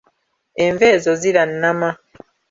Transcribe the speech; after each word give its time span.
Enva 0.65 0.85
ezo 0.95 1.11
zirannama. 1.21 1.89